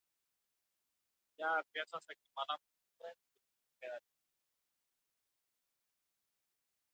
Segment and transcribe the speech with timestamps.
[1.39, 4.05] या अभ्यासासाठी मला ‘फुलब्राईट फेलोशिप' मिळाली.